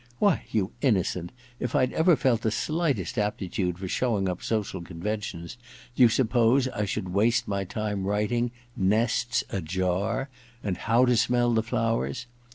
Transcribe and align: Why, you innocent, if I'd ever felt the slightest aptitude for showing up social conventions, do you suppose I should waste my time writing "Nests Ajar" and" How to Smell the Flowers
Why, 0.17 0.45
you 0.49 0.71
innocent, 0.81 1.31
if 1.59 1.75
I'd 1.75 1.93
ever 1.93 2.15
felt 2.15 2.41
the 2.41 2.49
slightest 2.49 3.19
aptitude 3.19 3.77
for 3.77 3.87
showing 3.87 4.27
up 4.27 4.41
social 4.41 4.81
conventions, 4.81 5.57
do 5.95 6.01
you 6.01 6.09
suppose 6.09 6.67
I 6.69 6.85
should 6.85 7.09
waste 7.09 7.47
my 7.47 7.65
time 7.65 8.05
writing 8.05 8.49
"Nests 8.75 9.43
Ajar" 9.51 10.27
and" 10.63 10.75
How 10.89 11.05
to 11.05 11.15
Smell 11.15 11.53
the 11.53 11.61
Flowers 11.61 12.25